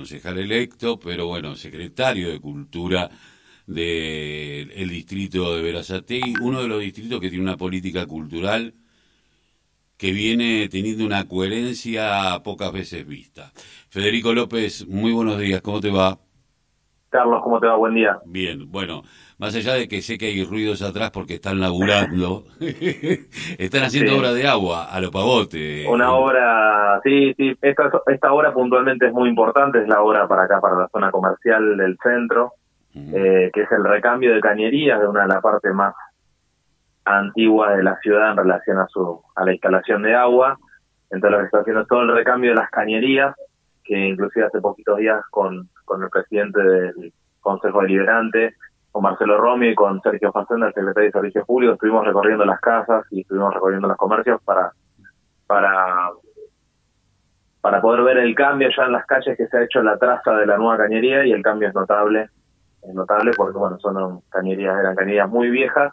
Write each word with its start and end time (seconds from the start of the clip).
concejal 0.00 0.38
electo, 0.38 0.98
pero 0.98 1.26
bueno, 1.26 1.54
secretario 1.54 2.30
de 2.30 2.40
Cultura 2.40 3.10
del 3.66 4.88
distrito 4.88 5.54
de 5.54 5.60
Verazategui, 5.60 6.36
uno 6.40 6.62
de 6.62 6.68
los 6.68 6.80
distritos 6.80 7.20
que 7.20 7.28
tiene 7.28 7.44
una 7.44 7.58
política 7.58 8.06
cultural 8.06 8.72
que 9.98 10.12
viene 10.12 10.70
teniendo 10.70 11.04
una 11.04 11.28
coherencia 11.28 12.40
pocas 12.42 12.72
veces 12.72 13.06
vista. 13.06 13.52
Federico 13.90 14.32
López, 14.32 14.86
muy 14.86 15.12
buenos 15.12 15.38
días, 15.38 15.60
¿cómo 15.60 15.82
te 15.82 15.90
va? 15.90 16.18
Carlos, 17.10 17.42
¿cómo 17.42 17.58
te 17.58 17.66
va? 17.66 17.76
Buen 17.76 17.94
día. 17.94 18.18
Bien, 18.24 18.70
bueno, 18.70 19.02
más 19.38 19.54
allá 19.56 19.74
de 19.74 19.88
que 19.88 20.00
sé 20.00 20.16
que 20.16 20.26
hay 20.26 20.44
ruidos 20.44 20.80
atrás 20.80 21.10
porque 21.10 21.34
están 21.34 21.58
laburando, 21.58 22.44
están 23.58 23.82
haciendo 23.82 24.16
obra 24.16 24.32
de 24.32 24.46
agua 24.46 24.84
a 24.84 25.00
lo 25.00 25.10
pavote. 25.10 25.86
Una 25.88 26.12
obra, 26.12 27.00
sí, 27.02 27.34
sí, 27.34 27.52
esta, 27.60 27.90
esta 28.06 28.32
obra 28.32 28.52
puntualmente 28.52 29.08
es 29.08 29.12
muy 29.12 29.28
importante, 29.28 29.82
es 29.82 29.88
la 29.88 30.02
obra 30.02 30.28
para 30.28 30.44
acá, 30.44 30.60
para 30.60 30.76
la 30.76 30.88
zona 30.88 31.10
comercial 31.10 31.76
del 31.76 31.98
centro, 32.00 32.52
eh, 32.94 33.50
que 33.52 33.62
es 33.62 33.72
el 33.72 33.84
recambio 33.84 34.32
de 34.32 34.40
cañerías 34.40 35.00
de 35.00 35.08
una 35.08 35.22
de 35.22 35.28
las 35.28 35.42
partes 35.42 35.74
más 35.74 35.94
antiguas 37.04 37.76
de 37.76 37.82
la 37.82 37.96
ciudad 37.98 38.30
en 38.30 38.36
relación 38.36 38.78
a, 38.78 38.86
su, 38.86 39.20
a 39.34 39.44
la 39.44 39.52
instalación 39.52 40.02
de 40.02 40.14
agua. 40.14 40.58
Entonces 41.10 41.30
lo 41.32 41.38
que 41.38 41.44
está 41.46 41.58
haciendo 41.58 41.82
es 41.82 41.88
todo 41.88 42.02
el 42.02 42.14
recambio 42.14 42.50
de 42.50 42.56
las 42.56 42.70
cañerías, 42.70 43.34
que 43.82 43.98
inclusive 43.98 44.46
hace 44.46 44.60
poquitos 44.60 44.98
días 44.98 45.20
con 45.30 45.68
con 45.90 46.04
el 46.04 46.08
presidente 46.08 46.62
del 46.62 47.12
Consejo 47.40 47.82
Deliberante, 47.82 48.54
con 48.92 49.02
Marcelo 49.02 49.38
Romi 49.38 49.70
y 49.70 49.74
con 49.74 50.00
Sergio 50.02 50.30
Facenda, 50.30 50.68
el 50.68 50.72
secretario 50.72 51.08
de 51.08 51.12
Servicios 51.12 51.44
Públicos, 51.44 51.74
estuvimos 51.74 52.06
recorriendo 52.06 52.44
las 52.44 52.60
casas 52.60 53.04
y 53.10 53.22
estuvimos 53.22 53.52
recorriendo 53.52 53.88
los 53.88 53.96
comercios 53.96 54.40
para, 54.44 54.70
para, 55.48 56.10
para 57.60 57.80
poder 57.80 58.04
ver 58.04 58.18
el 58.18 58.36
cambio 58.36 58.68
ya 58.76 58.84
en 58.84 58.92
las 58.92 59.04
calles 59.04 59.36
que 59.36 59.48
se 59.48 59.58
ha 59.58 59.64
hecho 59.64 59.80
en 59.80 59.86
la 59.86 59.98
traza 59.98 60.30
de 60.36 60.46
la 60.46 60.56
nueva 60.58 60.76
cañería 60.76 61.26
y 61.26 61.32
el 61.32 61.42
cambio 61.42 61.66
es 61.66 61.74
notable, 61.74 62.30
es 62.82 62.94
notable 62.94 63.32
porque 63.36 63.58
bueno, 63.58 63.76
son 63.80 64.20
cañerías, 64.28 64.78
eran 64.78 64.94
cañerías 64.94 65.28
muy 65.28 65.50
viejas, 65.50 65.92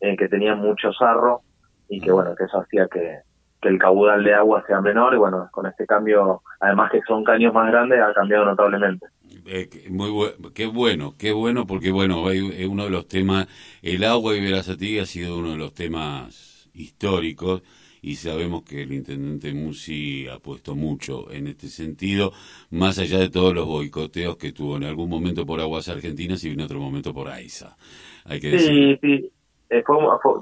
eh, 0.00 0.16
que 0.16 0.28
tenían 0.28 0.60
mucho 0.60 0.94
sarro 0.94 1.42
y 1.90 2.00
que 2.00 2.10
bueno, 2.10 2.34
que 2.34 2.44
eso 2.44 2.58
hacía 2.58 2.88
que, 2.88 3.18
que 3.60 3.68
el 3.68 3.78
caudal 3.78 4.22
de 4.22 4.34
agua 4.34 4.64
sea 4.66 4.80
menor 4.80 5.14
y 5.14 5.18
bueno, 5.18 5.48
con 5.50 5.66
este 5.66 5.86
cambio, 5.86 6.42
además 6.60 6.90
que 6.90 7.00
son 7.06 7.24
caños 7.24 7.52
más 7.54 7.70
grandes, 7.70 8.00
ha 8.00 8.12
cambiado 8.12 8.44
notablemente. 8.44 9.06
Eh, 9.46 9.68
muy 9.90 10.10
qué 10.54 10.66
bueno, 10.66 11.14
qué 11.18 11.32
bueno, 11.32 11.66
porque 11.66 11.90
bueno, 11.90 12.30
es 12.30 12.66
uno 12.66 12.84
de 12.84 12.90
los 12.90 13.06
temas, 13.06 13.46
el 13.82 14.04
agua 14.04 14.34
y 14.34 14.40
Verazategui 14.40 14.98
ha 14.98 15.06
sido 15.06 15.38
uno 15.38 15.52
de 15.52 15.58
los 15.58 15.72
temas 15.72 16.68
históricos 16.74 17.62
y 18.02 18.16
sabemos 18.16 18.62
que 18.62 18.82
el 18.82 18.92
intendente 18.92 19.52
Musi 19.52 20.28
ha 20.28 20.38
puesto 20.38 20.74
mucho 20.76 21.30
en 21.32 21.48
este 21.48 21.68
sentido, 21.68 22.32
más 22.70 22.98
allá 22.98 23.18
de 23.18 23.30
todos 23.30 23.54
los 23.54 23.66
boicoteos 23.66 24.36
que 24.36 24.52
tuvo 24.52 24.76
en 24.76 24.84
algún 24.84 25.08
momento 25.10 25.44
por 25.44 25.60
Aguas 25.60 25.88
Argentinas 25.88 26.44
y 26.44 26.50
en 26.50 26.60
otro 26.60 26.78
momento 26.78 27.12
por 27.12 27.28
AISA. 27.28 27.76
Hay 28.24 28.40
que 28.40 28.58
sí, 28.58 28.96
sí, 29.00 29.32
eh, 29.70 29.82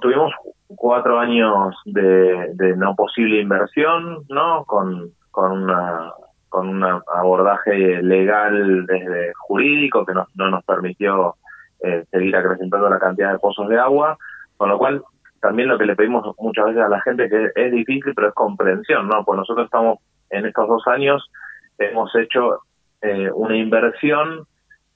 tuvimos 0.01 0.33
cuatro 0.69 1.19
años 1.19 1.75
de, 1.85 2.51
de 2.55 2.77
no 2.77 2.95
posible 2.95 3.41
inversión, 3.41 4.25
¿no? 4.29 4.65
Con, 4.65 5.11
con 5.31 5.53
una 5.53 6.13
con 6.49 6.69
un 6.69 6.85
abordaje 6.85 8.01
legal 8.01 8.87
desde 8.87 9.33
jurídico 9.35 10.07
que 10.07 10.15
no, 10.15 10.29
no 10.37 10.51
nos 10.51 10.65
permitió 10.65 11.35
eh, 11.83 12.05
seguir 12.13 12.37
acrecentando 12.37 12.89
la 12.89 13.01
cantidad 13.01 13.33
de 13.33 13.41
pozos 13.41 13.69
de 13.69 13.77
agua, 13.77 14.17
con 14.57 14.69
lo 14.69 14.79
cual 14.79 15.03
también 15.41 15.69
lo 15.69 15.77
que 15.77 15.85
le 15.85 15.97
pedimos 15.97 16.33
muchas 16.39 16.67
veces 16.67 16.83
a 16.83 16.89
la 16.89 17.01
gente 17.01 17.29
que 17.29 17.51
es 17.57 17.73
difícil, 17.73 18.15
pero 18.15 18.29
es 18.29 18.35
comprensión, 18.35 19.09
¿no? 19.09 19.25
Pues 19.25 19.37
nosotros 19.37 19.65
estamos 19.65 19.99
en 20.31 20.47
estos 20.47 20.69
dos 20.69 20.87
años, 20.87 21.29
hemos 21.77 22.15
hecho 22.15 22.61
eh, 23.03 23.31
una 23.35 23.57
inversión 23.57 24.47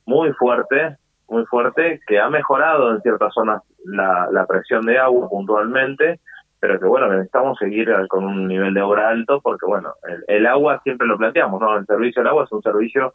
muy 0.07 0.33
fuerte, 0.35 0.97
muy 1.29 1.45
fuerte, 1.47 2.01
que 2.07 2.19
ha 2.19 2.29
mejorado 2.31 2.95
en 2.95 3.03
ciertas 3.03 3.33
zonas 3.35 3.63
la, 3.85 4.29
la 4.33 4.47
presión 4.47 4.87
de 4.87 4.99
agua 4.99 5.29
puntualmente, 5.29 6.21
pero 6.61 6.81
que 6.81 6.87
bueno, 6.87 7.09
necesitamos 7.09 7.59
seguir 7.59 7.91
con 8.09 8.25
un 8.25 8.49
nivel 8.49 8.75
de 8.75 8.83
obra 8.83 9.09
alto 9.09 9.41
porque 9.41 9.67
bueno, 9.67 9.95
el, 10.27 10.47
agua 10.47 10.81
siempre 10.83 11.07
lo 11.07 11.17
planteamos, 11.17 11.61
¿no? 11.61 11.77
El 11.77 11.87
servicio 11.87 12.23
del 12.23 12.31
agua 12.31 12.45
es 12.45 12.53
un 12.53 12.63
servicio 12.63 13.13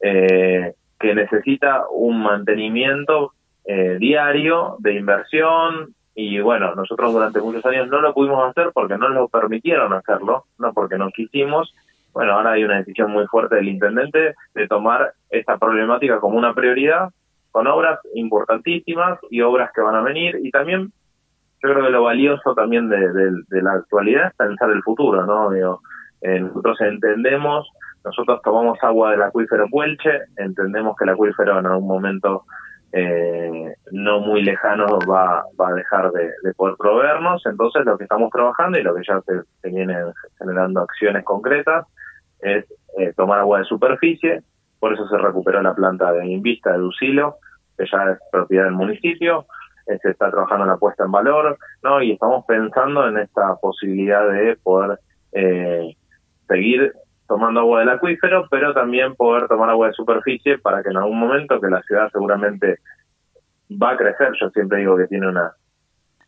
eh, 0.00 0.74
que 0.98 1.14
necesita 1.14 1.84
un 1.90 2.22
mantenimiento 2.22 3.32
eh, 3.64 3.96
diario 3.98 4.76
de 4.78 4.94
inversión 4.94 5.94
y 6.14 6.38
bueno, 6.38 6.74
nosotros 6.76 7.12
durante 7.12 7.40
muchos 7.40 7.66
años 7.66 7.88
no 7.88 8.00
lo 8.00 8.14
pudimos 8.14 8.48
hacer 8.48 8.70
porque 8.72 8.96
no 8.96 9.08
lo 9.08 9.28
permitieron 9.28 9.92
hacerlo, 9.92 10.44
no 10.58 10.72
porque 10.72 10.96
no 10.96 11.10
quisimos. 11.10 11.74
Bueno, 12.12 12.34
ahora 12.34 12.52
hay 12.52 12.62
una 12.62 12.76
decisión 12.76 13.10
muy 13.10 13.26
fuerte 13.26 13.56
del 13.56 13.68
intendente 13.68 14.34
de 14.54 14.68
tomar 14.68 15.14
esta 15.30 15.58
problemática 15.58 16.20
como 16.20 16.38
una 16.38 16.54
prioridad 16.54 17.08
con 17.54 17.68
obras 17.68 18.00
importantísimas 18.14 19.20
y 19.30 19.40
obras 19.40 19.70
que 19.72 19.80
van 19.80 19.94
a 19.94 20.02
venir 20.02 20.40
y 20.42 20.50
también 20.50 20.92
yo 21.62 21.70
creo 21.70 21.84
que 21.84 21.90
lo 21.90 22.02
valioso 22.02 22.52
también 22.52 22.88
de, 22.88 23.62
la 23.62 23.74
actualidad 23.74 24.26
es 24.26 24.34
pensar 24.34 24.72
el 24.72 24.82
futuro, 24.82 25.24
¿no? 25.24 25.50
Digo, 25.50 25.80
eh, 26.20 26.40
nosotros 26.40 26.80
entendemos, 26.80 27.70
nosotros 28.04 28.40
tomamos 28.42 28.76
agua 28.82 29.12
del 29.12 29.22
acuífero 29.22 29.68
Puelche, 29.70 30.22
entendemos 30.36 30.96
que 30.96 31.04
el 31.04 31.10
acuífero 31.10 31.60
en 31.60 31.66
algún 31.66 31.86
momento 31.86 32.44
eh, 32.90 33.72
no 33.92 34.18
muy 34.18 34.42
lejano 34.42 34.98
va, 35.08 35.44
va 35.58 35.68
a 35.68 35.74
dejar 35.74 36.10
de, 36.10 36.32
poder 36.56 36.74
proveernos, 36.76 37.46
entonces 37.46 37.84
lo 37.84 37.96
que 37.96 38.02
estamos 38.02 38.32
trabajando 38.32 38.80
y 38.80 38.82
lo 38.82 38.96
que 38.96 39.02
ya 39.06 39.20
se, 39.20 39.42
se 39.62 39.68
vienen 39.68 40.12
generando 40.40 40.80
acciones 40.80 41.24
concretas 41.24 41.86
es 42.40 42.64
eh, 42.98 43.12
tomar 43.16 43.38
agua 43.38 43.60
de 43.60 43.64
superficie, 43.66 44.42
por 44.84 44.92
eso 44.92 45.08
se 45.08 45.16
recuperó 45.16 45.62
la 45.62 45.74
planta 45.74 46.12
de 46.12 46.26
Invista 46.26 46.72
de 46.72 46.76
Ducilo, 46.76 47.38
que 47.78 47.86
ya 47.90 48.10
es 48.10 48.18
propiedad 48.30 48.64
del 48.64 48.74
municipio, 48.74 49.46
se 49.86 50.10
está 50.10 50.30
trabajando 50.30 50.64
en 50.64 50.72
la 50.72 50.76
puesta 50.76 51.04
en 51.04 51.10
valor, 51.10 51.56
¿no? 51.82 52.02
Y 52.02 52.12
estamos 52.12 52.44
pensando 52.44 53.08
en 53.08 53.16
esta 53.16 53.56
posibilidad 53.62 54.28
de 54.28 54.58
poder 54.62 54.98
eh, 55.32 55.96
seguir 56.46 56.92
tomando 57.26 57.60
agua 57.60 57.80
del 57.80 57.88
acuífero, 57.88 58.46
pero 58.50 58.74
también 58.74 59.14
poder 59.14 59.48
tomar 59.48 59.70
agua 59.70 59.86
de 59.86 59.94
superficie 59.94 60.58
para 60.58 60.82
que 60.82 60.90
en 60.90 60.98
algún 60.98 61.18
momento 61.18 61.58
que 61.62 61.70
la 61.70 61.80
ciudad 61.84 62.10
seguramente 62.12 62.80
va 63.70 63.92
a 63.92 63.96
crecer, 63.96 64.32
yo 64.38 64.50
siempre 64.50 64.80
digo 64.80 64.98
que 64.98 65.06
tiene 65.06 65.28
una... 65.28 65.50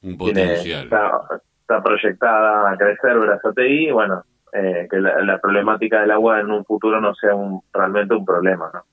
Un 0.01 0.17
potencial. 0.17 0.85
está, 0.85 1.83
proyectada 1.83 2.71
a 2.71 2.77
crecer 2.79 3.19
Brazategui, 3.19 3.91
bueno, 3.91 4.25
eh, 4.53 4.87
que 4.91 4.99
la, 4.99 5.39
problemática 5.39 6.01
del 6.01 6.11
agua 6.11 6.41
en 6.41 6.51
un 6.51 6.65
futuro 6.65 7.01
no 7.01 7.15
sea 7.15 7.35
un, 7.35 7.63
realmente 7.73 8.15
un 8.15 8.25
problema, 8.25 8.71
¿no? 8.73 8.85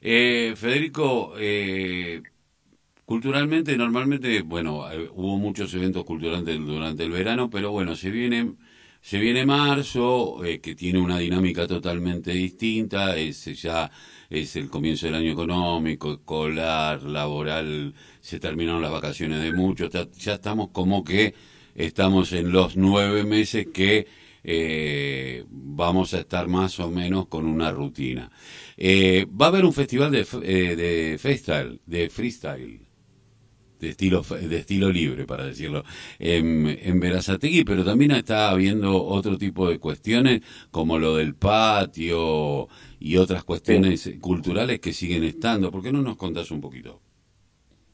eh, 0.00 0.54
Federico, 0.56 1.32
eh, 1.38 2.22
Culturalmente, 3.08 3.74
normalmente, 3.74 4.42
bueno, 4.42 4.86
eh, 4.92 5.08
hubo 5.14 5.38
muchos 5.38 5.72
eventos 5.72 6.04
culturales 6.04 6.44
durante 6.44 7.04
el 7.04 7.10
verano, 7.10 7.48
pero 7.48 7.70
bueno, 7.70 7.96
se 7.96 8.10
viene, 8.10 8.52
se 9.00 9.18
viene 9.18 9.46
marzo, 9.46 10.44
eh, 10.44 10.60
que 10.60 10.74
tiene 10.74 10.98
una 11.00 11.16
dinámica 11.16 11.66
totalmente 11.66 12.32
distinta, 12.32 13.16
es 13.16 13.46
ya 13.62 13.90
es 14.28 14.56
el 14.56 14.68
comienzo 14.68 15.06
del 15.06 15.14
año 15.14 15.32
económico, 15.32 16.12
escolar, 16.12 17.02
laboral, 17.02 17.94
se 18.20 18.38
terminaron 18.38 18.82
las 18.82 18.92
vacaciones 18.92 19.42
de 19.42 19.54
muchos, 19.54 19.90
ya 19.90 20.34
estamos 20.34 20.68
como 20.68 21.02
que 21.02 21.34
estamos 21.74 22.34
en 22.34 22.52
los 22.52 22.76
nueve 22.76 23.24
meses 23.24 23.68
que 23.72 24.06
eh, 24.50 25.44
vamos 25.50 26.14
a 26.14 26.20
estar 26.20 26.48
más 26.48 26.80
o 26.80 26.90
menos 26.90 27.28
con 27.28 27.46
una 27.46 27.70
rutina. 27.70 28.30
va 28.80 29.46
a 29.46 29.48
haber 29.48 29.64
un 29.64 29.72
festival 29.74 30.10
de, 30.10 30.24
de 30.24 31.18
freestyle, 31.18 31.80
de 31.86 32.08
freestyle 32.08 32.88
de 33.80 33.90
estilo, 33.90 34.22
de 34.22 34.58
estilo 34.58 34.90
libre, 34.90 35.24
para 35.26 35.44
decirlo, 35.44 35.84
en, 36.18 36.66
en 36.66 37.00
Verazategui, 37.00 37.64
pero 37.64 37.84
también 37.84 38.10
está 38.12 38.50
habiendo 38.50 39.04
otro 39.04 39.38
tipo 39.38 39.68
de 39.68 39.78
cuestiones, 39.78 40.42
como 40.70 40.98
lo 40.98 41.16
del 41.16 41.34
patio 41.34 42.68
y 42.98 43.16
otras 43.16 43.44
cuestiones 43.44 44.10
culturales 44.20 44.80
que 44.80 44.92
siguen 44.92 45.24
estando. 45.24 45.70
¿Por 45.70 45.82
qué 45.82 45.92
no 45.92 46.02
nos 46.02 46.16
contás 46.16 46.50
un 46.50 46.60
poquito? 46.60 47.00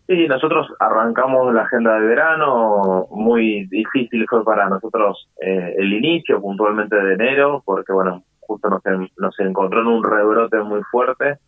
Sí, 0.07 0.29
nosotros 0.29 0.67
arrancamos 0.81 1.55
la 1.55 1.63
agenda 1.63 1.99
de 1.99 2.07
verano, 2.07 3.07
muy 3.11 3.67
difícil 3.69 4.27
fue 4.29 4.45
para 4.45 4.69
nosotros 4.69 5.31
eh, 5.41 5.77
el 5.79 5.95
inicio 5.95 6.43
puntualmente 6.43 6.95
de 6.95 7.15
enero, 7.15 7.63
porque 7.65 7.93
bueno, 7.93 8.23
justo 8.41 8.69
nos, 8.69 8.83
nos 9.17 9.41
encontró 9.41 9.81
en 9.81 9.87
un 9.87 10.05
rebrote 10.05 10.59
muy 10.59 10.83
fuerte. 10.91 11.39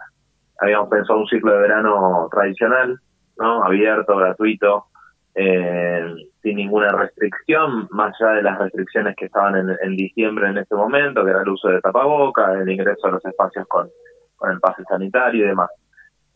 Habíamos 0.59 0.89
pensado 0.89 1.19
un 1.19 1.27
ciclo 1.27 1.53
de 1.53 1.59
verano 1.59 2.29
tradicional, 2.31 2.99
¿no? 3.37 3.63
Abierto, 3.63 4.17
gratuito, 4.17 4.87
eh, 5.35 6.15
sin 6.43 6.57
ninguna 6.57 6.93
restricción, 6.93 7.89
más 7.91 8.15
allá 8.19 8.37
de 8.37 8.43
las 8.43 8.59
restricciones 8.59 9.17
que 9.17 9.27
estaban 9.27 9.77
en, 9.83 9.97
diciembre 9.97 10.49
en 10.49 10.57
este 10.57 10.75
momento, 10.75 11.23
que 11.23 11.31
era 11.31 11.43
el 11.43 11.49
uso 11.51 11.69
de 11.69 11.83
tapaboca, 11.83 12.55
el 12.55 12.71
ingreso 12.71 13.07
a 13.07 13.11
los 13.11 13.25
espacios 13.27 13.67
con, 13.69 13.91
con 14.37 14.51
el 14.51 14.61
pase 14.61 14.83
sanitario 14.85 15.45
y 15.45 15.49
demás. 15.49 15.69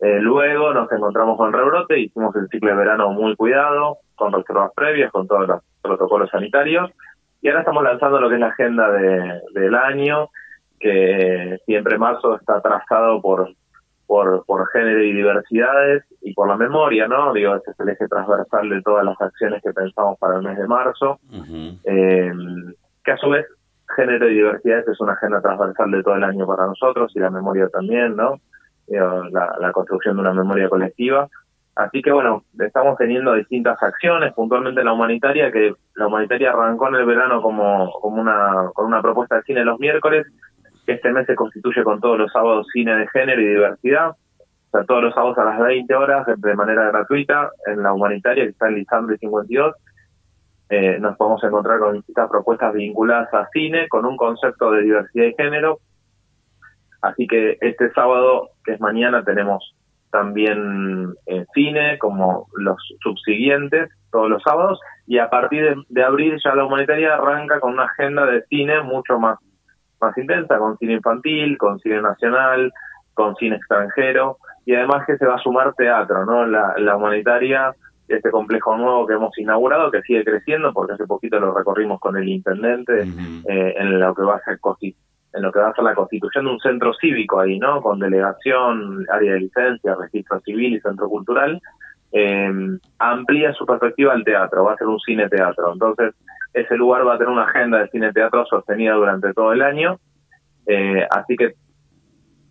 Eh, 0.01 0.19
luego 0.19 0.73
nos 0.73 0.91
encontramos 0.91 1.37
con 1.37 1.53
rebrote, 1.53 1.99
hicimos 1.99 2.35
el 2.35 2.47
ciclo 2.47 2.71
de 2.71 2.75
verano 2.75 3.11
muy 3.11 3.35
cuidado, 3.35 3.99
con 4.15 4.33
reservas 4.33 4.71
previas, 4.75 5.11
con 5.11 5.27
todos 5.27 5.47
los 5.47 5.61
protocolos 5.81 6.29
sanitarios, 6.31 6.89
y 7.41 7.47
ahora 7.47 7.59
estamos 7.61 7.83
lanzando 7.83 8.19
lo 8.19 8.27
que 8.27 8.35
es 8.35 8.41
la 8.41 8.47
agenda 8.47 8.91
de, 8.91 9.41
del 9.53 9.75
año, 9.75 10.29
que 10.79 11.59
siempre 11.67 11.99
marzo 11.99 12.35
está 12.35 12.59
trazado 12.61 13.21
por, 13.21 13.53
por, 14.07 14.43
por 14.45 14.67
género 14.71 15.03
y 15.03 15.13
diversidades 15.13 16.03
y 16.21 16.33
por 16.33 16.47
la 16.47 16.57
memoria, 16.57 17.07
¿no? 17.07 17.31
Digo, 17.31 17.55
ese 17.55 17.69
es 17.69 17.79
el 17.79 17.89
eje 17.89 18.07
transversal 18.07 18.69
de 18.69 18.81
todas 18.81 19.05
las 19.05 19.21
acciones 19.21 19.61
que 19.61 19.71
pensamos 19.71 20.17
para 20.17 20.37
el 20.37 20.41
mes 20.41 20.57
de 20.57 20.67
marzo, 20.67 21.19
eh, 21.83 22.31
que 23.03 23.11
a 23.11 23.17
su 23.17 23.29
vez 23.29 23.45
género 23.95 24.27
y 24.29 24.33
diversidades 24.33 24.87
es 24.87 24.99
una 24.99 25.13
agenda 25.13 25.41
transversal 25.41 25.91
de 25.91 26.01
todo 26.01 26.15
el 26.15 26.23
año 26.23 26.47
para 26.47 26.65
nosotros 26.65 27.11
y 27.15 27.19
la 27.19 27.29
memoria 27.29 27.67
también, 27.69 28.15
¿no? 28.15 28.39
La, 28.99 29.55
la 29.59 29.71
construcción 29.71 30.15
de 30.15 30.21
una 30.21 30.33
memoria 30.33 30.69
colectiva. 30.69 31.27
Así 31.75 32.01
que 32.01 32.11
bueno, 32.11 32.43
estamos 32.59 32.97
teniendo 32.97 33.33
distintas 33.33 33.81
acciones, 33.81 34.33
puntualmente 34.33 34.83
la 34.83 34.93
humanitaria, 34.93 35.51
que 35.51 35.73
la 35.95 36.07
humanitaria 36.07 36.51
arrancó 36.51 36.89
en 36.89 36.95
el 36.95 37.05
verano 37.05 37.41
como, 37.41 37.91
como 38.01 38.21
una, 38.21 38.69
con 38.73 38.87
una 38.87 39.01
propuesta 39.01 39.37
de 39.37 39.43
cine 39.43 39.63
los 39.63 39.79
miércoles, 39.79 40.27
que 40.85 40.93
este 40.93 41.11
mes 41.11 41.25
se 41.27 41.35
constituye 41.35 41.83
con 41.83 42.01
todos 42.01 42.17
los 42.17 42.31
sábados 42.31 42.67
cine 42.73 42.95
de 42.95 43.07
género 43.07 43.41
y 43.41 43.47
diversidad, 43.47 44.09
o 44.09 44.77
sea, 44.77 44.83
todos 44.85 45.03
los 45.03 45.13
sábados 45.13 45.37
a 45.37 45.45
las 45.45 45.59
20 45.59 45.93
horas 45.95 46.25
de 46.37 46.55
manera 46.55 46.87
gratuita 46.91 47.51
en 47.65 47.83
la 47.83 47.93
humanitaria 47.93 48.43
que 48.43 48.51
está 48.51 48.67
en 48.67 48.75
Lisandro 48.75 49.15
y 49.15 49.17
52. 49.19 49.75
Eh, 50.69 50.97
nos 50.99 51.17
podemos 51.17 51.43
encontrar 51.43 51.79
con 51.79 51.95
distintas 51.95 52.29
propuestas 52.29 52.73
vinculadas 52.73 53.33
a 53.33 53.49
cine, 53.51 53.89
con 53.89 54.05
un 54.05 54.15
concepto 54.15 54.71
de 54.71 54.83
diversidad 54.83 55.25
y 55.25 55.33
género. 55.35 55.79
Así 57.01 57.27
que 57.27 57.57
este 57.61 57.91
sábado, 57.93 58.49
que 58.63 58.73
es 58.73 58.81
mañana, 58.81 59.23
tenemos 59.23 59.75
también 60.11 61.13
en 61.25 61.45
cine, 61.53 61.97
como 61.97 62.47
los 62.55 62.77
subsiguientes, 63.01 63.89
todos 64.11 64.29
los 64.29 64.43
sábados, 64.43 64.79
y 65.07 65.17
a 65.17 65.29
partir 65.29 65.75
de, 65.87 66.03
abril 66.03 66.37
ya 66.43 66.53
la 66.53 66.65
humanitaria 66.65 67.15
arranca 67.15 67.59
con 67.59 67.73
una 67.73 67.85
agenda 67.85 68.25
de 68.25 68.43
cine 68.43 68.81
mucho 68.81 69.17
más, 69.17 69.39
más 69.99 70.17
intensa, 70.17 70.57
con 70.57 70.77
cine 70.77 70.93
infantil, 70.93 71.57
con 71.57 71.79
cine 71.79 72.01
nacional, 72.01 72.71
con 73.13 73.35
cine 73.37 73.55
extranjero, 73.55 74.37
y 74.65 74.75
además 74.75 75.05
que 75.07 75.17
se 75.17 75.25
va 75.25 75.35
a 75.35 75.41
sumar 75.41 75.73
teatro, 75.73 76.25
¿no? 76.25 76.45
La, 76.45 76.75
la 76.77 76.97
humanitaria, 76.97 77.73
este 78.07 78.29
complejo 78.29 78.75
nuevo 78.77 79.07
que 79.07 79.13
hemos 79.13 79.37
inaugurado, 79.37 79.89
que 79.91 80.01
sigue 80.01 80.25
creciendo, 80.25 80.73
porque 80.73 80.93
hace 80.93 81.07
poquito 81.07 81.39
lo 81.39 81.53
recorrimos 81.53 81.99
con 81.99 82.17
el 82.17 82.27
intendente, 82.27 83.03
eh, 83.47 83.73
en 83.77 83.99
lo 83.99 84.13
que 84.13 84.23
va 84.23 84.35
a 84.35 84.43
ser 84.43 84.59
en 85.33 85.41
lo 85.41 85.51
que 85.51 85.59
va 85.59 85.69
a 85.69 85.73
ser 85.73 85.83
la 85.83 85.95
constitución 85.95 86.45
de 86.45 86.51
un 86.51 86.59
centro 86.59 86.93
cívico 86.93 87.39
ahí, 87.39 87.57
¿no? 87.57 87.81
Con 87.81 87.99
delegación, 87.99 89.05
área 89.09 89.33
de 89.33 89.41
licencia, 89.41 89.95
registro 89.95 90.39
civil 90.41 90.75
y 90.75 90.81
centro 90.81 91.07
cultural, 91.07 91.61
eh, 92.11 92.51
amplía 92.99 93.53
su 93.53 93.65
perspectiva 93.65 94.13
al 94.13 94.23
teatro, 94.23 94.65
va 94.65 94.73
a 94.73 94.77
ser 94.77 94.87
un 94.87 94.99
cine-teatro. 94.99 95.73
Entonces, 95.73 96.13
ese 96.53 96.75
lugar 96.75 97.07
va 97.07 97.15
a 97.15 97.17
tener 97.17 97.31
una 97.31 97.45
agenda 97.45 97.79
de 97.79 97.89
cine-teatro 97.89 98.45
sostenida 98.45 98.93
durante 98.93 99.33
todo 99.33 99.53
el 99.53 99.61
año, 99.61 99.99
eh, 100.67 101.07
así 101.09 101.37
que 101.37 101.53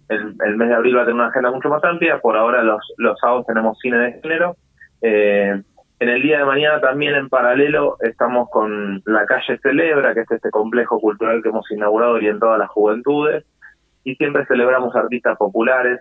el, 0.09 0.35
el, 0.45 0.57
mes 0.57 0.69
de 0.69 0.75
abril 0.75 0.97
va 0.97 1.03
a 1.03 1.05
tener 1.05 1.21
una 1.21 1.29
agenda 1.29 1.51
mucho 1.51 1.69
más 1.69 1.85
amplia, 1.85 2.19
por 2.19 2.37
ahora 2.37 2.63
los, 2.63 2.81
los 2.97 3.19
sábados 3.21 3.47
tenemos 3.47 3.79
cine 3.79 3.99
de 3.99 4.13
género, 4.21 4.57
eh, 5.03 5.63
en 6.01 6.09
el 6.09 6.23
día 6.23 6.39
de 6.39 6.45
mañana 6.47 6.81
también 6.81 7.15
en 7.15 7.29
paralelo 7.29 7.99
estamos 8.01 8.49
con 8.49 9.03
La 9.05 9.27
Calle 9.27 9.59
Celebra, 9.59 10.15
que 10.15 10.21
es 10.21 10.31
este 10.31 10.51
complejo 10.51 10.99
cultural 10.99 11.43
que 11.43 11.51
hemos 11.51 11.71
inaugurado 11.71 12.15
orientado 12.15 12.55
a 12.55 12.59
las 12.59 12.71
juventudes, 12.71 13.45
y 14.03 14.15
siempre 14.17 14.47
celebramos 14.47 14.97
artistas 14.97 15.37
populares 15.37 16.01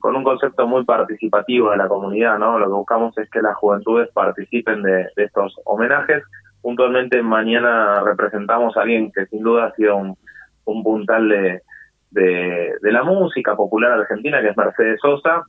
con 0.00 0.14
un 0.14 0.22
concepto 0.22 0.66
muy 0.68 0.84
participativo 0.84 1.70
de 1.70 1.78
la 1.78 1.88
comunidad, 1.88 2.38
¿no? 2.38 2.58
Lo 2.58 2.66
que 2.66 2.72
buscamos 2.72 3.16
es 3.16 3.30
que 3.30 3.40
las 3.40 3.56
juventudes 3.56 4.10
participen 4.12 4.82
de, 4.82 5.06
estos 5.16 5.58
homenajes. 5.64 6.22
Puntualmente 6.60 7.22
mañana 7.22 8.02
representamos 8.04 8.76
a 8.76 8.82
alguien 8.82 9.10
que 9.12 9.24
sin 9.26 9.42
duda 9.42 9.66
ha 9.66 9.74
sido 9.74 9.96
un, 9.96 10.82
puntal 10.84 11.26
de, 11.26 11.62
de, 12.10 12.92
la 12.92 13.02
música 13.02 13.56
popular 13.56 13.92
argentina, 13.92 14.42
que 14.42 14.48
es 14.48 14.56
Mercedes 14.58 15.00
Sosa, 15.00 15.44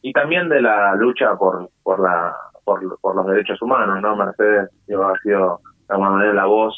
y 0.00 0.12
también 0.14 0.48
de 0.48 0.62
la 0.62 0.94
lucha 0.94 1.36
por, 1.36 1.68
por 1.82 2.00
la 2.00 2.34
por, 3.00 3.16
los 3.16 3.26
derechos 3.26 3.60
humanos, 3.62 4.00
¿no? 4.02 4.16
Mercedes 4.16 4.68
ha 4.88 5.22
sido 5.22 5.60
de 5.88 5.94
alguna 5.94 6.10
manera 6.10 6.32
la 6.34 6.44
voz, 6.46 6.76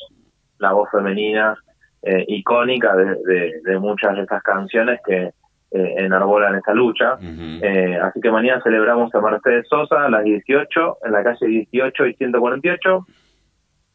la 0.58 0.72
voz 0.72 0.88
femenina 0.90 1.56
eh, 2.02 2.24
icónica 2.28 2.94
de, 2.94 3.78
muchas 3.78 4.14
de 4.14 4.22
estas 4.22 4.42
canciones 4.42 5.00
que 5.04 5.32
eh, 5.72 5.94
enarbolan 5.98 6.56
esta 6.56 6.72
lucha. 6.72 7.18
Eh, 7.20 7.98
así 8.02 8.20
que 8.20 8.30
mañana 8.30 8.62
celebramos 8.62 9.14
a 9.14 9.20
Mercedes 9.20 9.66
Sosa 9.68 10.06
a 10.06 10.10
las 10.10 10.24
18, 10.24 10.98
en 11.04 11.12
la 11.12 11.24
calle 11.24 11.46
18 11.46 12.06
y 12.06 12.14
148, 12.14 13.06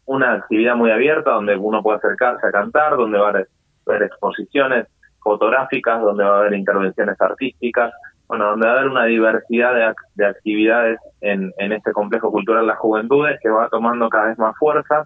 una 0.08 0.34
actividad 0.34 0.76
muy 0.76 0.92
abierta 0.92 1.32
donde 1.32 1.56
uno 1.56 1.82
puede 1.82 1.98
acercarse 1.98 2.46
a 2.46 2.52
cantar, 2.52 2.98
donde 2.98 3.18
va 3.18 3.28
a 3.28 3.46
haber 3.88 4.04
exposiciones 4.04 4.88
fotográficas, 5.24 6.02
donde 6.02 6.24
va 6.24 6.38
a 6.38 6.40
haber 6.42 6.54
intervenciones 6.54 7.20
artísticas, 7.20 7.92
bueno, 8.28 8.50
donde 8.52 8.66
va 8.66 8.74
a 8.74 8.76
haber 8.78 8.90
una 8.90 9.06
diversidad 9.06 9.96
de, 10.16 10.26
actividades 10.26 11.00
en, 11.22 11.54
en, 11.58 11.72
este 11.72 11.92
complejo 11.92 12.32
cultural 12.32 12.66
Las 12.66 12.80
Juventudes 12.80 13.40
que 13.42 13.50
va 13.50 13.70
tomando 13.70 14.10
cada 14.10 14.30
vez 14.30 14.40
más 14.40 14.58
fuerza 14.58 15.06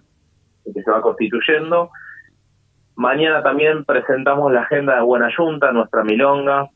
y 0.64 0.72
que 0.72 0.82
se 0.82 0.90
va 0.90 1.02
constituyendo. 1.02 1.90
Mañana 2.96 3.42
también 3.42 3.84
presentamos 3.84 4.52
la 4.52 4.62
agenda 4.62 4.96
de 4.96 5.02
Buena 5.02 5.30
Junta, 5.34 5.72
nuestra 5.72 6.02
milonga, 6.02 6.68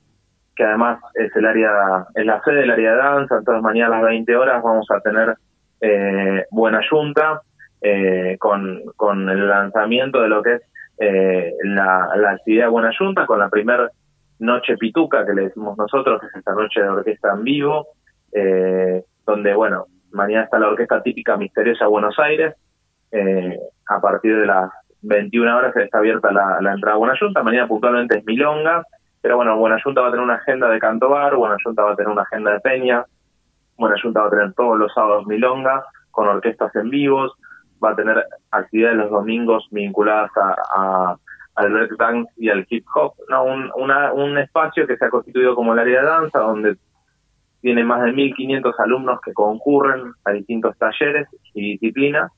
que 0.55 0.65
además 0.65 1.01
es 1.15 1.35
el 1.35 1.47
área, 1.47 2.07
es 2.15 2.25
la 2.25 2.43
sede 2.43 2.61
del 2.61 2.71
área 2.71 2.93
de 2.93 2.97
danza, 2.97 3.37
entonces 3.39 3.63
mañana 3.63 3.99
a 3.99 4.01
las 4.01 4.09
20 4.11 4.37
horas 4.37 4.63
vamos 4.63 4.87
a 4.91 5.01
tener 5.01 5.35
eh, 5.81 6.45
Buena 6.51 6.81
Junta 6.89 7.43
eh, 7.81 8.37
con, 8.39 8.81
con 8.97 9.29
el 9.29 9.49
lanzamiento 9.49 10.21
de 10.23 10.29
lo 10.29 10.43
que 10.43 10.55
es 10.55 10.63
eh, 10.99 11.53
la, 11.65 12.09
la 12.17 12.31
actividad 12.33 12.67
de 12.67 12.71
Buena 12.71 12.93
Junta, 12.97 13.27
con 13.27 13.39
la 13.39 13.49
primera 13.49 13.91
Noche 14.39 14.77
Pituca, 14.77 15.25
que 15.25 15.33
le 15.33 15.43
decimos 15.43 15.77
nosotros, 15.79 16.21
que 16.21 16.27
es 16.27 16.35
esta 16.37 16.55
noche 16.55 16.83
de 16.83 16.89
orquesta 16.89 17.33
en 17.33 17.45
vivo, 17.45 17.87
eh, 18.33 19.05
donde, 19.27 19.55
bueno, 19.55 19.87
mañana 20.13 20.45
está 20.45 20.59
la 20.59 20.69
orquesta 20.69 21.03
típica 21.03 21.37
misteriosa 21.37 21.87
Buenos 21.87 22.19
Aires, 22.19 22.55
eh, 23.11 23.59
a 23.89 24.01
partir 24.01 24.37
de 24.37 24.47
las 24.47 24.71
21 25.03 25.57
horas 25.57 25.77
está 25.77 25.99
abierta 25.99 26.33
la, 26.33 26.73
entrada 26.73 26.97
a 26.97 26.99
Buena 26.99 27.17
Junta, 27.19 27.43
mañana 27.43 27.69
puntualmente 27.69 28.19
es 28.19 28.25
Milonga, 28.25 28.85
pero 29.21 29.37
bueno, 29.37 29.57
Buena 29.57 29.81
Junta 29.83 30.01
va 30.01 30.09
a 30.09 30.11
tener 30.11 30.25
una 30.25 30.35
agenda 30.35 30.69
de 30.69 30.79
canto 30.79 31.09
bar, 31.09 31.37
Buena 31.37 31.57
Junta 31.63 31.83
va 31.83 31.93
a 31.93 31.97
tener 31.97 32.11
una 32.11 32.23
agenda 32.23 32.53
de 32.53 32.61
peña, 32.61 33.05
Buena 33.77 33.97
Junta 34.03 34.21
va 34.21 34.27
a 34.27 34.31
tener 34.31 34.53
todos 34.55 34.79
los 34.79 34.93
sábados 34.93 35.27
Milonga, 35.27 35.85
con 36.11 36.27
orquestas 36.27 36.75
en 36.77 36.91
vivos, 36.91 37.33
va 37.83 37.91
a 37.91 37.97
tener 37.97 38.25
actividades 38.51 38.97
los 38.97 39.11
domingos 39.11 39.67
vinculadas 39.71 40.31
a 40.37 41.17
al 41.55 41.73
breakdance 41.73 42.33
y 42.37 42.49
al 42.49 42.67
hip 42.69 42.85
hop, 42.95 43.15
no, 43.29 43.45
un, 43.45 43.71
un 43.77 44.39
espacio 44.39 44.87
que 44.87 44.97
se 44.97 45.05
ha 45.05 45.11
constituido 45.11 45.55
como 45.55 45.73
el 45.73 45.79
área 45.79 46.01
de 46.01 46.07
danza, 46.07 46.39
donde 46.41 46.77
tiene 47.61 47.85
más 47.85 48.03
de 48.03 48.13
1.500 48.13 48.75
alumnos 48.79 49.21
que 49.25 49.33
concurren 49.33 50.13
a 50.25 50.33
distintos 50.33 50.77
talleres 50.79 51.29
y 51.55 51.73
disciplinas, 51.73 52.31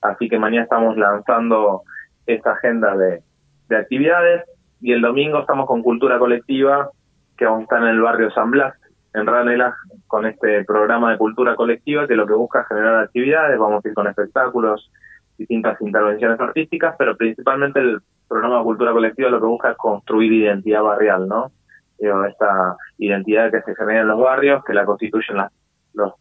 así 0.00 0.28
que 0.28 0.38
mañana 0.38 0.64
estamos 0.64 0.96
lanzando 0.96 1.82
esta 2.26 2.52
agenda 2.52 2.96
de, 2.96 3.22
de 3.68 3.76
actividades. 3.76 4.44
Y 4.80 4.92
el 4.92 5.02
domingo 5.02 5.40
estamos 5.40 5.66
con 5.66 5.82
Cultura 5.82 6.18
Colectiva, 6.18 6.90
que 7.36 7.44
vamos 7.44 7.60
a 7.60 7.62
estar 7.64 7.82
en 7.82 7.88
el 7.88 8.00
barrio 8.00 8.30
San 8.30 8.50
Blas, 8.50 8.74
en 9.14 9.26
Ranela, 9.26 9.76
con 10.06 10.26
este 10.26 10.64
programa 10.64 11.12
de 11.12 11.18
cultura 11.18 11.54
colectiva 11.54 12.06
que 12.06 12.16
lo 12.16 12.26
que 12.26 12.34
busca 12.34 12.62
es 12.62 12.68
generar 12.68 13.04
actividades, 13.04 13.58
vamos 13.58 13.84
a 13.84 13.88
ir 13.88 13.94
con 13.94 14.06
espectáculos, 14.08 14.90
distintas 15.38 15.80
intervenciones 15.80 16.38
artísticas, 16.40 16.94
pero 16.98 17.16
principalmente 17.16 17.80
el 17.80 18.00
programa 18.28 18.58
de 18.58 18.64
cultura 18.64 18.92
colectiva 18.92 19.30
lo 19.30 19.40
que 19.40 19.46
busca 19.46 19.70
es 19.70 19.76
construir 19.76 20.32
identidad 20.32 20.82
barrial, 20.82 21.28
¿no? 21.28 21.52
esta 21.98 22.76
identidad 22.98 23.50
que 23.50 23.62
se 23.62 23.74
genera 23.74 24.02
en 24.02 24.08
los 24.08 24.20
barrios, 24.20 24.62
que 24.64 24.74
la 24.74 24.84
constituyen 24.84 25.38
los, 25.94 26.12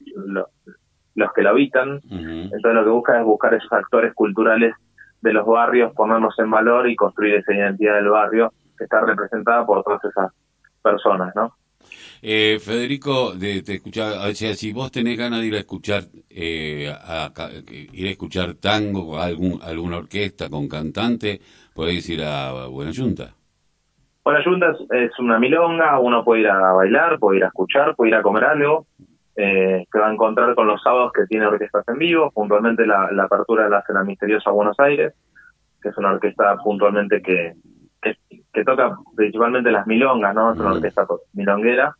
los, 1.15 1.31
que 1.33 1.41
la 1.41 1.49
habitan. 1.49 1.99
Entonces 2.09 2.73
lo 2.73 2.83
que 2.83 2.89
busca 2.89 3.19
es 3.19 3.25
buscar 3.25 3.53
esos 3.53 3.71
actores 3.71 4.13
culturales 4.13 4.75
de 5.21 5.33
los 5.33 5.45
barrios, 5.45 5.93
ponerlos 5.93 6.37
en 6.39 6.51
valor 6.51 6.87
y 6.89 6.95
construir 6.95 7.35
esa 7.35 7.53
identidad 7.53 7.95
del 7.95 8.09
barrio 8.09 8.53
que 8.77 8.85
está 8.85 9.01
representada 9.01 9.65
por 9.65 9.83
todas 9.83 10.03
esas 10.05 10.31
personas, 10.81 11.33
¿no? 11.35 11.53
Eh, 12.21 12.59
Federico, 12.59 13.33
de, 13.33 13.61
te 13.63 13.75
escuchaba, 13.75 14.33
si 14.33 14.71
vos 14.71 14.91
tenés 14.91 15.17
ganas 15.17 15.41
de 15.41 15.47
ir 15.47 15.55
a 15.55 15.59
escuchar, 15.59 16.03
eh, 16.29 16.91
ir 17.93 18.07
a 18.07 18.09
escuchar 18.09 18.55
tango, 18.55 19.19
algún, 19.19 19.59
alguna 19.61 19.97
orquesta 19.97 20.49
con 20.49 20.67
cantante, 20.67 21.39
podéis 21.73 22.07
ir 22.09 22.23
a 22.23 22.67
Buena 22.67 22.91
Junta. 22.95 23.33
Buena 24.23 24.41
Junta 24.41 24.73
es, 24.91 25.19
una 25.19 25.37
milonga, 25.37 25.99
uno 25.99 26.23
puede 26.23 26.41
ir 26.41 26.47
a 26.47 26.71
bailar, 26.71 27.19
puede 27.19 27.39
ir 27.39 27.43
a 27.43 27.47
escuchar, 27.47 27.93
puede 27.93 28.11
ir 28.11 28.15
a 28.15 28.21
comer 28.21 28.45
algo, 28.45 28.87
eh, 29.35 29.85
se 29.91 29.99
va 29.99 30.07
a 30.07 30.13
encontrar 30.13 30.55
con 30.55 30.65
los 30.65 30.81
sábados 30.81 31.11
que 31.11 31.25
tiene 31.25 31.45
orquestas 31.45 31.83
en 31.89 31.97
vivo, 31.97 32.31
puntualmente 32.31 32.85
la, 32.85 33.09
apertura 33.21 33.67
la 33.67 33.79
hace 33.79 33.91
la 33.91 34.05
misteriosa 34.05 34.51
Buenos 34.51 34.79
Aires, 34.79 35.13
que 35.81 35.89
es 35.89 35.97
una 35.97 36.13
orquesta 36.13 36.55
puntualmente 36.63 37.21
que, 37.21 37.55
toca 38.63 38.95
principalmente 39.15 39.71
las 39.71 39.87
milongas, 39.87 40.35
¿no? 40.35 40.53
Es 40.53 40.59
una 40.59 40.73
orquesta 40.73 41.07
milonguera, 41.33 41.95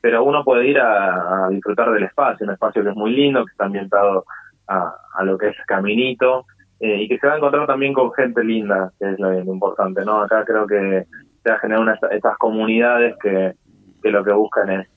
pero 0.00 0.24
uno 0.24 0.44
puede 0.44 0.68
ir 0.68 0.78
a, 0.80 1.48
disfrutar 1.50 1.90
del 1.92 2.04
espacio, 2.04 2.46
un 2.46 2.52
espacio 2.52 2.82
que 2.82 2.90
es 2.90 2.96
muy 2.96 3.12
lindo, 3.14 3.44
que 3.44 3.50
está 3.52 3.66
ambientado 3.66 4.24
a, 4.68 4.94
a 5.14 5.24
lo 5.24 5.36
que 5.36 5.48
es 5.48 5.56
Caminito, 5.66 6.46
eh, 6.80 7.02
y 7.02 7.08
que 7.08 7.18
se 7.18 7.26
va 7.26 7.34
a 7.34 7.36
encontrar 7.38 7.66
también 7.66 7.92
con 7.92 8.12
gente 8.12 8.44
linda, 8.44 8.92
que 8.98 9.10
es 9.10 9.18
lo, 9.18 9.34
importante, 9.34 10.04
¿no? 10.04 10.22
Acá 10.22 10.44
creo 10.44 10.66
que 10.66 11.06
se 11.42 11.50
ha 11.50 11.58
generado 11.58 11.90
estas 12.10 12.38
comunidades 12.38 13.16
que, 13.20 13.54
que 14.00 14.10
lo 14.10 14.24
que 14.24 14.32
buscan 14.32 14.70
es, 14.70 14.88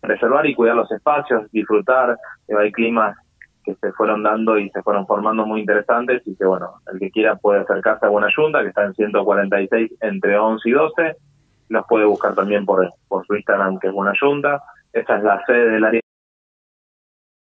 preservar 0.00 0.46
y 0.46 0.54
cuidar 0.54 0.76
los 0.76 0.90
espacios, 0.92 1.50
disfrutar, 1.50 2.16
hay 2.56 2.72
climas 2.72 3.16
que 3.64 3.74
se 3.74 3.92
fueron 3.92 4.22
dando 4.22 4.58
y 4.58 4.70
se 4.70 4.82
fueron 4.82 5.06
formando 5.06 5.46
muy 5.46 5.60
interesantes 5.60 6.22
y 6.26 6.34
que 6.36 6.44
bueno, 6.44 6.74
el 6.92 6.98
que 6.98 7.10
quiera 7.10 7.36
puede 7.36 7.60
acercarse 7.60 8.06
a 8.06 8.08
Buena 8.08 8.28
Yunta, 8.34 8.62
que 8.62 8.68
está 8.68 8.84
en 8.84 8.94
146 8.94 9.92
entre 10.00 10.38
11 10.38 10.68
y 10.68 10.72
12, 10.72 11.16
los 11.68 11.86
puede 11.86 12.04
buscar 12.04 12.34
también 12.34 12.64
por, 12.64 12.92
por 13.08 13.26
su 13.26 13.36
Instagram 13.36 13.78
que 13.78 13.88
es 13.88 13.92
Buena 13.92 14.12
Yunta, 14.20 14.62
esta 14.92 15.18
es 15.18 15.24
la 15.24 15.44
sede 15.46 15.70
del 15.70 15.84
área 15.84 16.00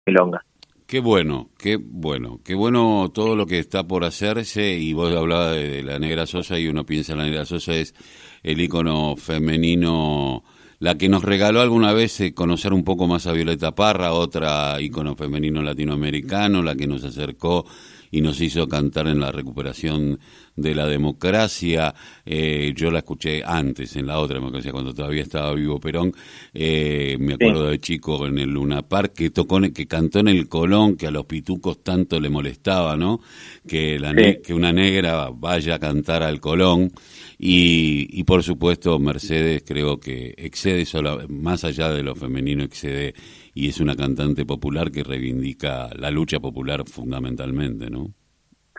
Milonga. 0.08 0.42
Qué 0.88 1.02
bueno, 1.02 1.50
qué 1.60 1.78
bueno, 1.78 2.40
qué 2.46 2.56
bueno 2.56 3.12
todo 3.14 3.36
lo 3.36 3.46
que 3.46 3.60
está 3.60 3.86
por 3.86 4.06
hacerse. 4.06 4.78
Y 4.78 4.94
vos 4.94 5.14
hablabas 5.14 5.52
de, 5.56 5.84
la 5.84 6.00
Negra 6.00 6.26
Sosa 6.26 6.58
y 6.58 6.70
uno 6.70 6.86
piensa 6.86 7.12
en 7.12 7.18
la 7.18 7.26
Negra 7.26 7.44
Sosa 7.44 7.74
es 7.74 7.94
el 8.42 8.62
ícono 8.62 9.18
femenino, 9.18 10.44
la 10.80 10.98
que 10.98 11.10
nos 11.10 11.24
regaló 11.24 11.62
alguna 11.62 11.94
vez 11.94 12.20
eh, 12.22 12.34
conocer 12.34 12.74
un 12.74 12.84
poco 12.84 13.08
más 13.08 13.28
a 13.28 13.34
Violeta 13.34 13.74
Parra, 13.74 14.14
otra 14.14 14.80
ícono 14.80 15.16
femenino 15.16 15.62
latinoamericano, 15.62 16.62
la 16.62 16.76
que 16.76 16.88
nos 16.88 17.04
acercó 17.04 17.66
y 18.12 18.22
nos 18.22 18.40
hizo 18.42 18.68
cantar 18.68 19.08
en 19.08 19.20
la 19.20 19.32
recuperación 19.32 20.20
de 20.56 20.76
la 20.76 20.88
democracia. 20.88 21.94
Eh, 22.26 22.74
yo 22.76 22.90
la 22.92 23.00
escuché 23.00 23.44
antes, 23.46 23.96
en 23.96 24.08
la 24.08 24.20
otra 24.20 24.36
democracia, 24.36 24.72
cuando 24.72 24.94
todavía 24.94 25.24
estaba 25.24 25.54
vivo 25.54 25.80
Perón. 25.80 26.14
Eh, 26.54 27.18
me 27.20 27.34
acuerdo 27.34 27.70
de 27.70 27.80
chico 27.80 28.26
en 28.26 28.38
el 28.38 28.50
Luna 28.50 28.82
Park 28.82 29.14
que, 29.14 29.30
tocó, 29.30 29.60
que 29.74 29.88
cantó 29.88 30.20
en 30.20 30.30
el 30.30 30.48
Colón, 30.48 30.96
que 30.96 31.08
a 31.08 31.12
los 31.12 31.26
pitucos 31.26 31.84
tanto 31.84 32.20
le 32.20 32.30
molestaba, 32.30 32.96
¿no? 32.96 33.20
Que, 33.68 34.00
la 34.00 34.14
que 34.16 34.54
una 34.54 34.72
negra 34.72 35.30
vaya 35.34 35.76
a 35.76 35.80
cantar 35.80 36.24
al 36.24 36.40
Colón. 36.40 36.92
Y, 37.40 38.08
y 38.10 38.24
por 38.24 38.42
supuesto, 38.42 38.98
Mercedes 38.98 39.64
creo 39.66 40.00
que 40.00 40.34
excede, 40.38 40.86
solo, 40.86 41.20
más 41.30 41.64
allá 41.64 41.90
de 41.90 42.02
lo 42.02 42.16
femenino, 42.16 42.64
excede 42.64 43.14
y 43.54 43.70
es 43.70 43.80
una 43.80 43.96
cantante 43.96 44.46
popular 44.46 44.92
que 44.92 45.04
reivindica 45.04 45.90
la 45.98 46.12
lucha 46.12 46.40
popular 46.40 46.84
fundamentalmente, 46.86 47.90
¿no? 47.90 48.08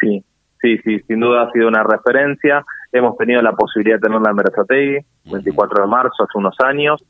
Sí, 0.01 0.25
sí, 0.61 0.79
sí, 0.85 1.01
sin 1.07 1.21
duda 1.21 1.43
ha 1.43 1.53
sido 1.53 1.69
una 1.69 1.83
referencia. 1.83 2.65
Hemos 2.93 3.17
tenido 3.17 3.43
la 3.43 3.53
posibilidad 3.53 3.97
de 3.97 4.03
tenerla 4.03 4.31
en 4.31 4.37
Berazategui, 4.37 4.99
24 5.33 5.83
de 5.83 5.89
marzo, 5.89 6.25
hace 6.25 6.39
unos 6.39 6.57
años. 6.65 7.05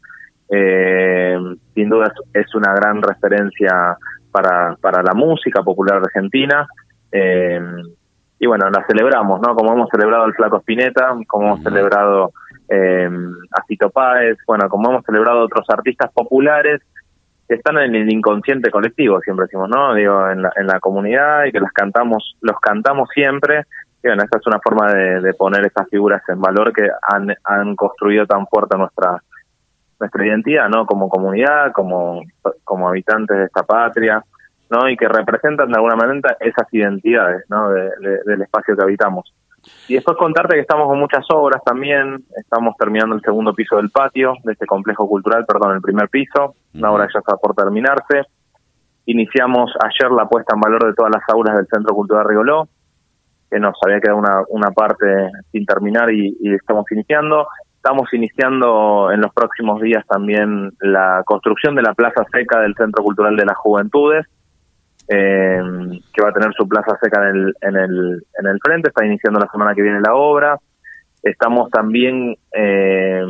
Eh, 0.50 1.36
sin 1.74 1.90
duda 1.90 2.12
es, 2.32 2.54
una 2.54 2.72
gran 2.74 3.02
referencia 3.02 3.96
para, 4.32 4.76
para 4.80 5.02
la 5.02 5.12
música 5.14 5.62
popular 5.62 5.98
argentina. 5.98 6.66
Eh, 7.12 7.60
y 8.38 8.46
bueno, 8.46 8.70
la 8.70 8.84
celebramos, 8.86 9.40
¿no? 9.40 9.54
Como 9.54 9.72
hemos 9.72 9.88
celebrado 9.90 10.24
el 10.26 10.34
Flaco 10.34 10.58
Spinetta, 10.58 11.16
como 11.26 11.46
hemos 11.46 11.62
celebrado 11.62 12.32
eh, 12.68 13.08
a 13.52 13.62
Fito 13.64 13.90
Páez, 13.90 14.38
bueno, 14.46 14.68
como 14.68 14.90
hemos 14.90 15.04
celebrado 15.04 15.40
otros 15.40 15.66
artistas 15.70 16.12
populares 16.12 16.80
están 17.48 17.78
en 17.78 17.94
el 17.94 18.12
inconsciente 18.12 18.70
colectivo, 18.70 19.20
siempre 19.20 19.46
decimos, 19.46 19.68
¿no? 19.70 19.94
Digo, 19.94 20.28
en 20.30 20.42
la, 20.42 20.52
en 20.56 20.66
la 20.66 20.80
comunidad 20.80 21.46
y 21.46 21.52
que 21.52 21.60
las 21.60 21.72
cantamos, 21.72 22.36
los 22.42 22.58
cantamos 22.60 23.08
siempre. 23.14 23.64
Y 24.02 24.08
bueno, 24.08 24.22
esta 24.22 24.38
es 24.38 24.46
una 24.46 24.60
forma 24.60 24.92
de, 24.92 25.32
poner 25.34 25.66
esas 25.66 25.88
figuras 25.88 26.22
en 26.28 26.40
valor 26.40 26.72
que 26.72 26.88
han, 27.10 27.34
han 27.44 27.74
construido 27.74 28.26
tan 28.26 28.46
fuerte 28.46 28.76
nuestra 28.76 29.22
nuestra 30.00 30.26
identidad, 30.26 30.68
¿no? 30.68 30.86
Como 30.86 31.08
comunidad, 31.08 31.72
como, 31.72 32.22
como 32.62 32.88
habitantes 32.88 33.36
de 33.36 33.44
esta 33.46 33.64
patria, 33.64 34.22
¿no? 34.70 34.88
Y 34.88 34.96
que 34.96 35.08
representan 35.08 35.68
de 35.68 35.76
alguna 35.76 35.96
manera 35.96 36.36
esas 36.40 36.66
identidades, 36.72 37.44
¿no? 37.48 37.70
del 37.70 38.42
espacio 38.42 38.76
que 38.76 38.82
habitamos. 38.82 39.32
Y 39.88 39.94
después 39.94 40.16
contarte 40.16 40.54
que 40.54 40.60
estamos 40.60 40.86
con 40.86 40.98
muchas 40.98 41.24
obras 41.30 41.62
también, 41.64 42.24
estamos 42.36 42.76
terminando 42.76 43.14
el 43.14 43.22
segundo 43.22 43.52
piso 43.54 43.76
del 43.76 43.90
patio 43.90 44.34
de 44.44 44.52
este 44.52 44.66
complejo 44.66 45.08
cultural, 45.08 45.44
perdón, 45.46 45.76
el 45.76 45.80
primer 45.80 46.08
piso, 46.08 46.54
una 46.74 46.92
obra 46.92 47.08
ya 47.12 47.18
está 47.18 47.36
por 47.36 47.54
terminarse. 47.54 48.22
Iniciamos 49.06 49.72
ayer 49.82 50.10
la 50.12 50.28
puesta 50.28 50.54
en 50.54 50.60
valor 50.60 50.86
de 50.86 50.94
todas 50.94 51.12
las 51.12 51.22
aulas 51.28 51.56
del 51.56 51.66
Centro 51.66 51.94
Cultural 51.94 52.26
Rigoló, 52.28 52.68
que 53.50 53.58
nos 53.58 53.74
había 53.84 54.00
quedado 54.00 54.18
una, 54.18 54.42
una 54.48 54.70
parte 54.70 55.06
sin 55.50 55.64
terminar 55.64 56.12
y, 56.12 56.36
y 56.40 56.54
estamos 56.54 56.84
iniciando. 56.92 57.48
Estamos 57.76 58.12
iniciando 58.12 59.10
en 59.12 59.20
los 59.20 59.32
próximos 59.32 59.80
días 59.80 60.04
también 60.06 60.72
la 60.80 61.22
construcción 61.24 61.74
de 61.74 61.82
la 61.82 61.94
plaza 61.94 62.24
seca 62.32 62.60
del 62.60 62.74
Centro 62.74 63.02
Cultural 63.02 63.36
de 63.36 63.46
las 63.46 63.56
Juventudes, 63.56 64.26
eh, 65.08 65.60
que 66.12 66.22
va 66.22 66.28
a 66.28 66.32
tener 66.32 66.52
su 66.54 66.68
plaza 66.68 66.98
seca 67.02 67.28
en 67.30 67.36
el, 67.36 67.54
en, 67.62 67.76
el, 67.76 68.26
en 68.38 68.46
el 68.46 68.58
frente, 68.60 68.88
está 68.88 69.06
iniciando 69.06 69.40
la 69.40 69.50
semana 69.50 69.74
que 69.74 69.82
viene 69.82 70.00
la 70.00 70.14
obra. 70.14 70.58
Estamos 71.22 71.70
también 71.70 72.36
eh, 72.52 73.24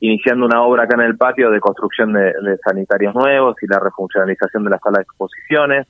iniciando 0.00 0.46
una 0.46 0.62
obra 0.62 0.84
acá 0.84 0.96
en 0.96 1.06
el 1.06 1.16
patio 1.16 1.50
de 1.50 1.60
construcción 1.60 2.12
de, 2.12 2.58
sanitarios 2.64 3.14
nuevos 3.14 3.56
y 3.62 3.66
la 3.66 3.78
refuncionalización 3.78 4.64
de 4.64 4.70
la 4.70 4.78
sala 4.78 4.98
de 4.98 5.04
exposiciones. 5.04 5.86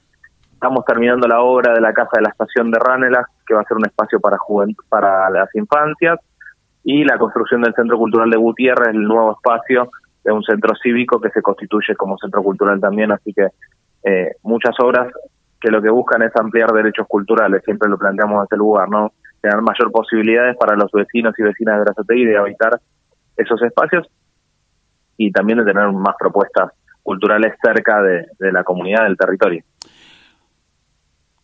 Estamos 0.53 0.85
terminando 0.85 1.27
la 1.27 1.41
obra 1.41 1.75
de 1.75 1.81
la 1.81 1.93
casa 1.93 2.11
de 2.15 2.23
la 2.23 2.29
estación 2.29 2.71
de 2.71 2.79
Ranelagh, 2.79 3.27
que 3.47 3.55
va 3.55 3.63
a 3.63 3.65
ser 3.65 3.77
un 3.77 3.87
espacio 3.87 4.21
para, 4.21 4.37
para 4.89 5.29
las 5.31 5.53
infancias, 5.55 6.21
y 6.85 7.05
la 7.05 7.19
construcción 7.19 7.63
del 7.63 7.75
Centro 7.75 7.99
Cultural 7.99 8.31
de 8.31 8.37
Gutiérrez, 8.37 8.89
el 8.89 9.03
nuevo 9.03 9.33
espacio 9.33 9.89
de 10.25 10.33
un 10.33 10.43
centro 10.45 10.75
cívico 10.77 11.21
que 11.21 11.31
se 11.31 11.43
constituye 11.43 11.97
como 11.97 12.17
centro 12.19 12.43
cultural 12.43 12.81
también, 12.81 13.11
así 13.11 13.33
que 13.33 13.49
eh, 14.05 14.33
muchas 14.43 14.75
obras 14.81 15.13
que 15.61 15.71
lo 15.71 15.81
que 15.81 15.91
buscan 15.91 16.23
es 16.23 16.33
ampliar 16.37 16.73
derechos 16.73 17.07
culturales, 17.07 17.63
siempre 17.65 17.89
lo 17.89 17.99
planteamos 17.99 18.39
en 18.39 18.43
este 18.45 18.57
lugar, 18.57 18.89
¿no? 18.89 19.13
Tener 19.41 19.61
mayor 19.61 19.91
posibilidades 19.93 20.57
para 20.57 20.77
los 20.77 20.91
vecinos 20.93 21.35
y 21.39 21.43
vecinas 21.43 21.79
de 21.79 21.85
Grazategui 21.85 22.25
de 22.25 22.37
habitar 22.37 22.81
esos 23.37 23.63
espacios 23.63 24.09
y 25.17 25.31
también 25.31 25.59
de 25.59 25.65
tener 25.65 25.91
más 25.93 26.15
propuestas 26.19 26.73
culturales 27.03 27.55
cerca 27.63 28.03
de 28.03 28.53
la 28.53 28.65
comunidad 28.65 29.05
del 29.05 29.17
territorio. 29.17 29.65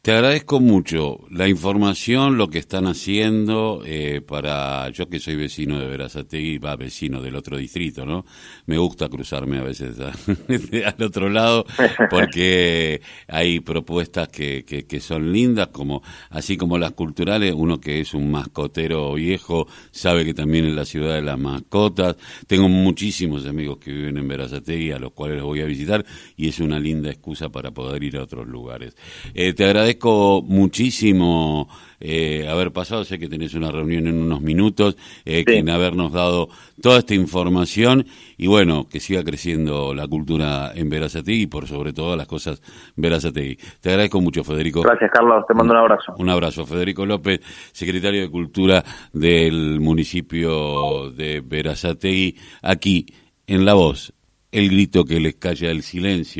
Te 0.08 0.14
agradezco 0.14 0.58
mucho 0.58 1.26
la 1.30 1.48
información, 1.48 2.38
lo 2.38 2.48
que 2.48 2.56
están 2.56 2.86
haciendo 2.86 3.82
eh, 3.84 4.22
para 4.26 4.88
yo 4.88 5.06
que 5.06 5.18
soy 5.18 5.36
vecino 5.36 5.78
de 5.78 5.86
Verazategui, 5.86 6.56
va 6.56 6.76
vecino 6.76 7.20
del 7.20 7.36
otro 7.36 7.58
distrito, 7.58 8.06
¿no? 8.06 8.24
Me 8.64 8.78
gusta 8.78 9.10
cruzarme 9.10 9.58
a 9.58 9.62
veces 9.62 9.98
al 10.00 11.02
otro 11.04 11.28
lado 11.28 11.66
porque 12.08 13.02
hay 13.26 13.60
propuestas 13.60 14.28
que, 14.28 14.64
que, 14.64 15.00
son 15.00 15.30
lindas, 15.30 15.68
como 15.68 16.02
así 16.30 16.56
como 16.56 16.78
las 16.78 16.92
culturales. 16.92 17.52
Uno 17.54 17.78
que 17.78 18.00
es 18.00 18.14
un 18.14 18.30
mascotero 18.30 19.12
viejo 19.12 19.66
sabe 19.90 20.24
que 20.24 20.32
también 20.32 20.64
es 20.64 20.74
la 20.74 20.86
ciudad 20.86 21.16
de 21.16 21.22
las 21.22 21.38
mascotas. 21.38 22.16
Tengo 22.46 22.70
muchísimos 22.70 23.44
amigos 23.44 23.76
que 23.76 23.92
viven 23.92 24.16
en 24.16 24.26
Verazategui 24.26 24.90
a 24.90 24.98
los 24.98 25.12
cuales 25.12 25.42
voy 25.42 25.60
a 25.60 25.66
visitar 25.66 26.02
y 26.34 26.48
es 26.48 26.60
una 26.60 26.80
linda 26.80 27.10
excusa 27.10 27.50
para 27.50 27.72
poder 27.72 28.02
ir 28.02 28.16
a 28.16 28.22
otros 28.22 28.48
lugares. 28.48 28.96
Eh, 29.34 29.52
te 29.52 29.66
agradezco 29.66 29.97
muchísimo 30.46 31.68
eh, 32.00 32.46
haber 32.48 32.72
pasado, 32.72 33.04
sé 33.04 33.18
que 33.18 33.28
tenés 33.28 33.54
una 33.54 33.72
reunión 33.72 34.06
en 34.06 34.20
unos 34.20 34.40
minutos, 34.40 34.96
eh, 35.24 35.42
en 35.46 35.68
habernos 35.68 36.12
dado 36.12 36.48
toda 36.80 36.98
esta 37.00 37.14
información 37.14 38.06
y 38.36 38.46
bueno, 38.46 38.86
que 38.88 39.00
siga 39.00 39.24
creciendo 39.24 39.92
la 39.94 40.06
cultura 40.06 40.70
en 40.74 40.88
Verazategui 40.88 41.42
y 41.42 41.46
por 41.48 41.66
sobre 41.66 41.92
todas 41.92 42.16
las 42.16 42.28
cosas 42.28 42.62
Verazategui. 42.94 43.58
Te 43.80 43.90
agradezco 43.90 44.20
mucho, 44.20 44.44
Federico. 44.44 44.82
Gracias, 44.82 45.10
Carlos, 45.12 45.44
te 45.48 45.54
mando 45.54 45.72
un 45.72 45.78
abrazo. 45.80 46.14
Un 46.18 46.28
abrazo, 46.28 46.64
Federico 46.64 47.04
López, 47.04 47.40
secretario 47.72 48.20
de 48.20 48.30
Cultura 48.30 48.84
del 49.12 49.80
municipio 49.80 51.10
de 51.10 51.42
Verazategui, 51.44 52.36
aquí 52.62 53.06
en 53.46 53.64
La 53.64 53.74
Voz, 53.74 54.12
el 54.52 54.70
grito 54.70 55.04
que 55.04 55.18
les 55.18 55.34
calla 55.34 55.70
el 55.70 55.82
silencio. 55.82 56.36